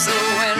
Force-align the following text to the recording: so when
so 0.00 0.12
when 0.12 0.59